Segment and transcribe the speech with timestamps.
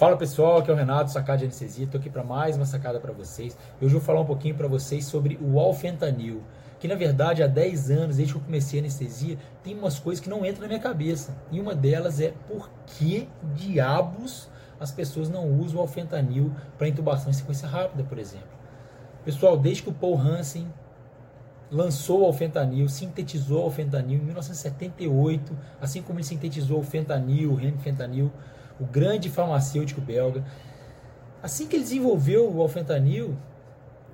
[0.00, 1.84] Fala pessoal, aqui é o Renato, sacada de anestesia.
[1.84, 3.54] Estou aqui para mais uma sacada para vocês.
[3.76, 6.42] Hoje eu vou falar um pouquinho para vocês sobre o alfentanil.
[6.78, 10.24] Que na verdade há 10 anos, desde que eu comecei a anestesia, tem umas coisas
[10.24, 11.36] que não entram na minha cabeça.
[11.52, 14.48] E uma delas é por que diabos
[14.80, 18.48] as pessoas não usam o alfentanil para intubação em sequência rápida, por exemplo.
[19.22, 20.66] Pessoal, desde que o Paul Hansen
[21.70, 27.54] lançou o alfentanil, sintetizou o alfentanil em 1978, assim como ele sintetizou o fentanil, o
[27.54, 28.32] remifentanil,
[28.80, 30.44] o grande farmacêutico belga.
[31.42, 33.36] Assim que ele desenvolveu o alfentanil,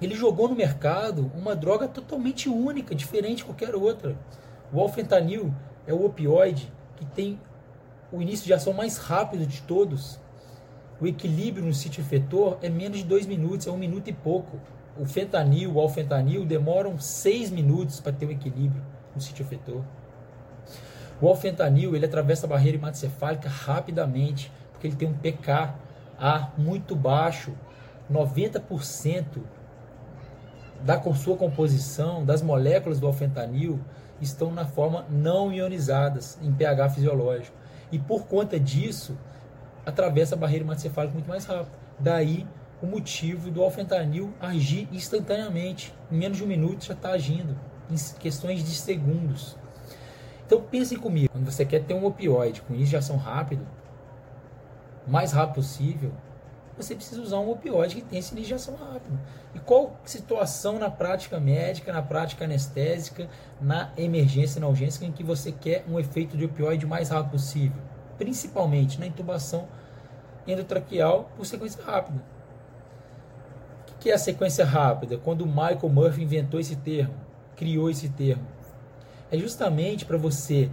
[0.00, 4.16] ele jogou no mercado uma droga totalmente única, diferente de qualquer outra.
[4.72, 5.54] O alfentanil
[5.86, 7.40] é o opioide que tem
[8.12, 10.20] o início de ação mais rápido de todos.
[11.00, 14.58] O equilíbrio no sítio efetor é menos de dois minutos, é um minuto e pouco.
[14.98, 18.82] O fentanil, o alfentanil demoram seis minutos para ter o equilíbrio
[19.14, 19.84] no sítio efetor.
[21.20, 25.74] O alfentanil ele atravessa a barreira hematocefálica rapidamente, porque ele tem um pKa
[26.56, 27.52] muito baixo.
[28.10, 29.42] 90%
[30.82, 33.80] da sua composição, das moléculas do alfentanil,
[34.20, 37.56] estão na forma não ionizadas, em pH fisiológico.
[37.90, 39.18] E por conta disso,
[39.84, 41.72] atravessa a barreira hematocefálica muito mais rápido.
[41.98, 42.46] Daí
[42.80, 45.92] o motivo do alfentanil agir instantaneamente.
[46.12, 47.58] Em menos de um minuto já está agindo,
[47.90, 49.56] em questões de segundos.
[50.48, 53.68] Então pensem comigo, quando você quer ter um opioide com ação rápido,
[55.06, 56.10] o mais rápido possível,
[56.74, 59.20] você precisa usar um opioide que tem de ação rápido.
[59.54, 63.28] E qual situação na prática médica, na prática anestésica,
[63.60, 67.32] na emergência, na urgência, em que você quer um efeito de opioide o mais rápido
[67.32, 67.82] possível?
[68.16, 69.68] Principalmente na intubação
[70.46, 72.24] endotraqueal por sequência rápida.
[73.90, 75.18] O que é a sequência rápida?
[75.18, 77.12] Quando o Michael Murphy inventou esse termo,
[77.54, 78.57] criou esse termo
[79.30, 80.70] é justamente para você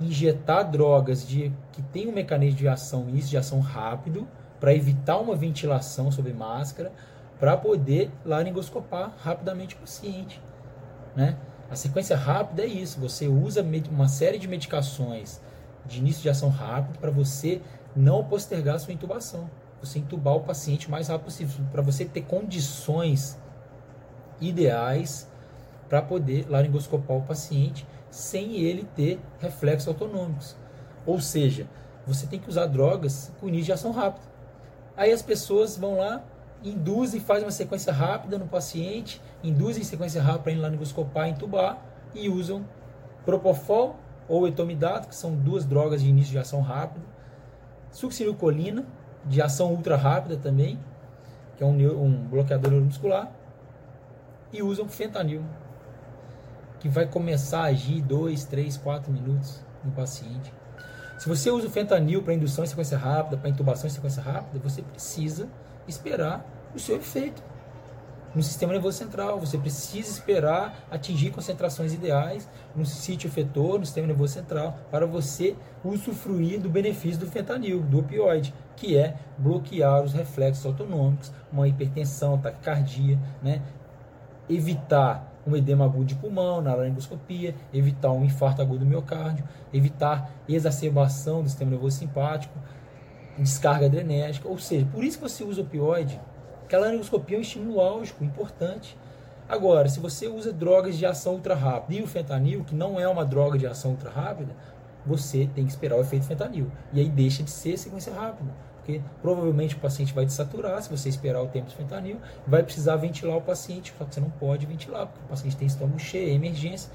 [0.00, 4.26] injetar drogas de, que tem um mecanismo de ação, início de ação rápido,
[4.60, 6.92] para evitar uma ventilação sob máscara,
[7.38, 10.40] para poder laringoscopar rapidamente o paciente.
[11.14, 11.36] Né?
[11.70, 15.40] A sequência rápida é isso, você usa uma série de medicações
[15.84, 17.60] de início de ação rápido para você
[17.94, 19.48] não postergar a sua intubação.
[19.80, 23.38] Você intubar o paciente o mais rápido possível, para você ter condições
[24.40, 25.30] ideais
[25.88, 30.56] para poder laringoscopar o paciente sem ele ter reflexos autonômicos.
[31.04, 31.66] Ou seja,
[32.06, 34.26] você tem que usar drogas com início de ação rápida.
[34.96, 36.24] Aí as pessoas vão lá,
[36.64, 41.78] induzem, fazem uma sequência rápida no paciente, induzem sequência rápida para ir laringoscopar, entubar
[42.14, 42.64] e usam
[43.24, 43.96] propofol
[44.28, 47.04] ou etomidato, que são duas drogas de início de ação rápida,
[47.90, 48.84] succinilcolina,
[49.24, 50.78] de ação ultra rápida também,
[51.56, 53.30] que é um, um bloqueador neuromuscular,
[54.52, 55.42] e usam fentanil,
[56.80, 60.52] que vai começar a agir 2, 3, 4 minutos no paciente.
[61.18, 64.58] Se você usa o fentanil para indução em sequência rápida, para intubação em sequência rápida,
[64.58, 65.48] você precisa
[65.88, 66.44] esperar
[66.74, 67.42] o seu efeito
[68.34, 69.40] no sistema nervoso central.
[69.40, 75.56] Você precisa esperar atingir concentrações ideais no sítio efetor, no sistema nervoso central, para você
[75.82, 82.36] usufruir do benefício do fentanil, do opioide, que é bloquear os reflexos autonômicos, uma hipertensão,
[82.36, 83.62] taquicardia, né?
[84.50, 90.30] evitar um edema agudo de pulmão na laringoscopia, evitar um infarto agudo do miocárdio, evitar
[90.48, 92.58] exacerbação do sistema nervoso simpático,
[93.38, 96.20] descarga adrenérgica, ou seja, por isso que você usa opioide,
[96.68, 98.96] que a laringoscopia é um estímulo álgico importante.
[99.48, 103.06] Agora, se você usa drogas de ação ultra rápida e o fentanil, que não é
[103.06, 104.52] uma droga de ação ultra rápida,
[105.04, 106.70] você tem que esperar o efeito fentanil.
[106.92, 108.50] E aí deixa de ser sequência rápida
[108.86, 112.94] porque provavelmente o paciente vai desaturar se você esperar o tempo do fentanil, vai precisar
[112.94, 116.30] ventilar o paciente, só que você não pode ventilar, porque o paciente tem estômago cheio,
[116.30, 116.88] é emergência.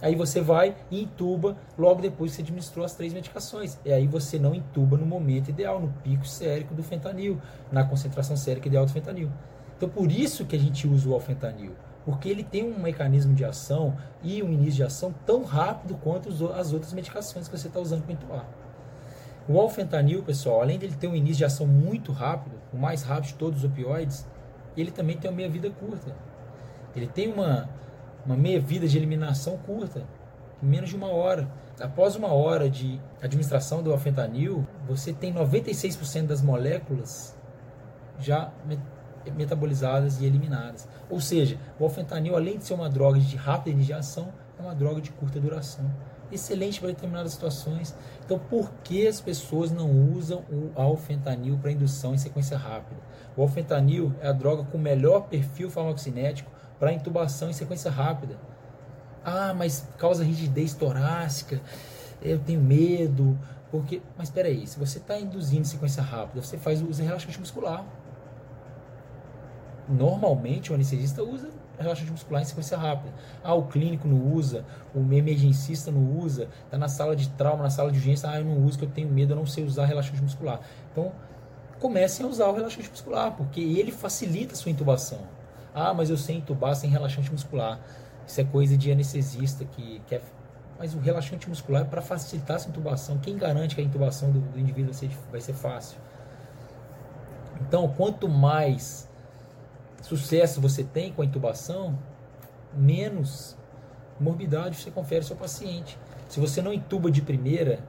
[0.00, 3.78] Aí você vai e intuba logo depois que você administrou as três medicações.
[3.84, 7.40] E aí você não intuba no momento ideal, no pico sérico do fentanil,
[7.70, 9.30] na concentração sérica ideal do fentanil.
[9.76, 11.70] Então por isso que a gente usa o alfentanil,
[12.04, 16.28] porque ele tem um mecanismo de ação e um início de ação tão rápido quanto
[16.52, 18.44] as outras medicações que você está usando para intubar.
[19.48, 23.26] O alfentanil, pessoal, além dele ter um início de ação muito rápido, o mais rápido
[23.30, 24.26] de todos os opioides,
[24.76, 26.14] ele também tem uma meia-vida curta.
[26.94, 27.68] Ele tem uma,
[28.24, 30.04] uma meia-vida de eliminação curta,
[30.62, 31.50] menos de uma hora.
[31.80, 37.36] Após uma hora de administração do alfentanil, você tem 96% das moléculas
[38.20, 38.52] já
[39.36, 40.88] metabolizadas e eliminadas.
[41.10, 45.00] Ou seja, o alfentanil, além de ser uma droga de rápida iniciação, é uma droga
[45.00, 45.90] de curta duração
[46.32, 47.94] excelente para determinadas situações.
[48.24, 53.00] Então, por que as pessoas não usam o alfentanil para indução em sequência rápida?
[53.36, 58.38] O alfentanil é a droga com melhor perfil farmacocinético para intubação em sequência rápida.
[59.24, 61.60] Ah, mas causa rigidez torácica,
[62.20, 63.38] eu tenho medo,
[63.70, 67.86] Porque, mas espera aí, se você está induzindo sequência rápida, você faz usa relaxante muscular.
[69.88, 71.48] Normalmente o anestesista usa
[71.78, 73.12] relaxante muscular em sequência rápida.
[73.42, 74.64] Ah, o clínico não usa,
[74.94, 78.44] o emergencista não usa, está na sala de trauma, na sala de urgência, ah, eu
[78.44, 80.60] não uso, que eu tenho medo, eu não sei usar relaxante muscular.
[80.90, 81.12] Então,
[81.80, 85.20] comecem a usar o relaxante muscular, porque ele facilita a sua intubação.
[85.74, 87.80] Ah, mas eu sei intubar sem relaxante muscular.
[88.26, 90.22] Isso é coisa de anestesista que quer.
[90.78, 93.18] Mas o relaxante muscular é para facilitar essa intubação.
[93.18, 95.98] Quem garante que a intubação do, do indivíduo vai ser, vai ser fácil?
[97.60, 99.08] Então, quanto mais
[100.02, 101.98] sucesso você tem com a intubação,
[102.74, 103.56] menos
[104.20, 105.98] morbidade você confere ao seu paciente.
[106.28, 107.80] Se você não intuba de primeira,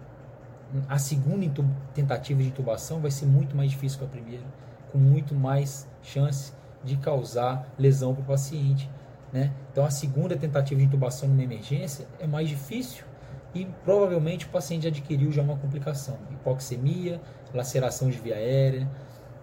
[0.89, 1.45] a segunda
[1.93, 4.43] tentativa de intubação vai ser muito mais difícil que a primeira,
[4.91, 8.89] com muito mais chance de causar lesão para o paciente.
[9.31, 9.51] Né?
[9.71, 13.05] Então, a segunda tentativa de intubação numa emergência é mais difícil
[13.53, 17.21] e provavelmente o paciente adquiriu já uma complicação, hipoxemia,
[17.53, 18.89] laceração de via aérea,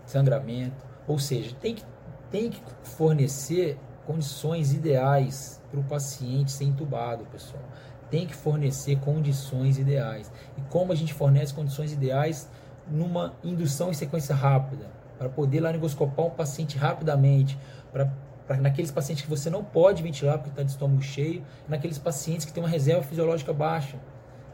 [0.05, 0.85] sangramento.
[1.07, 1.85] Ou seja, tem que
[2.31, 7.63] tem que fornecer condições ideais para o paciente ser entubado, pessoal.
[8.11, 10.33] Tem que fornecer condições ideais.
[10.59, 12.49] E como a gente fornece condições ideais
[12.91, 17.59] numa indução em sequência rápida, para poder laringoscopar um paciente rapidamente,
[17.93, 18.11] para
[18.59, 22.53] naqueles pacientes que você não pode ventilar porque está de estômago cheio, naqueles pacientes que
[22.53, 23.97] têm uma reserva fisiológica baixa,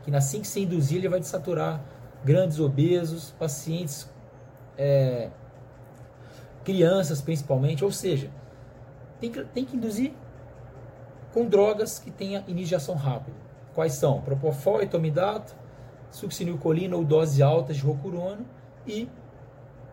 [0.02, 1.82] que assim que se induzir ele vai desaturar,
[2.22, 4.10] grandes obesos, pacientes
[4.76, 5.30] é,
[6.66, 8.28] crianças principalmente, ou seja,
[9.20, 10.12] tem que, tem que induzir
[11.32, 13.36] com drogas que tenha iniciação rápida.
[13.72, 14.20] Quais são?
[14.20, 15.54] Propofol, etomidato,
[16.10, 18.44] succinilcolina ou doses altas de rocurona
[18.84, 19.08] e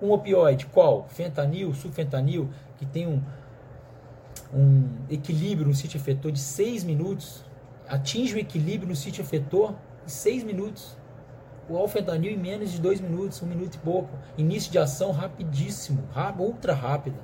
[0.02, 0.66] um opioide.
[0.66, 1.06] Qual?
[1.10, 3.22] Fentanil, sulfentanil, que tem um,
[4.52, 7.46] um equilíbrio no sítio efetor de 6 minutos,
[7.88, 10.98] atinge o equilíbrio no sítio efetor em 6 minutos
[11.70, 14.10] o alfentanil em menos de dois minutos, um minuto e pouco.
[14.38, 16.04] Início de ação rapidíssimo,
[16.38, 17.18] ultra rápida.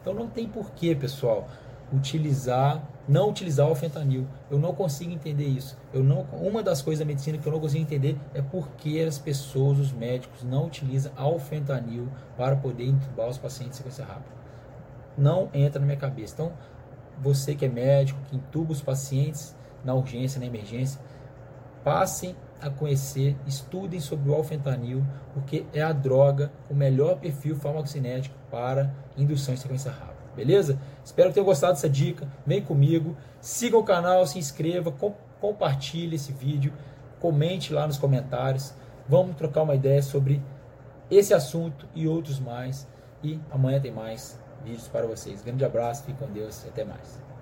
[0.00, 1.48] Então não tem porquê, pessoal,
[1.92, 4.26] utilizar, não utilizar o alfentanil.
[4.50, 5.76] Eu não consigo entender isso.
[5.92, 9.18] Eu não, uma das coisas da medicina que eu não consigo entender é porque as
[9.18, 14.36] pessoas, os médicos, não utilizam alfentanil para poder intubar os pacientes em sequência rápida.
[15.16, 16.34] Não entra na minha cabeça.
[16.34, 16.52] Então,
[17.18, 21.00] você que é médico, que intuba os pacientes na urgência, na emergência,
[21.82, 25.04] passem a conhecer, estudem sobre o alfentanil,
[25.34, 30.16] porque é a droga com o melhor perfil farmacocinético para indução em sequência rápida.
[30.34, 30.78] Beleza?
[31.04, 32.28] Espero que tenham gostado dessa dica.
[32.46, 36.72] Vem comigo, siga o canal, se inscreva, com, compartilhe esse vídeo,
[37.18, 38.74] comente lá nos comentários.
[39.08, 40.42] Vamos trocar uma ideia sobre
[41.10, 42.86] esse assunto e outros mais.
[43.22, 45.42] E amanhã tem mais vídeos para vocês.
[45.42, 47.35] Grande abraço, fique com Deus e até mais.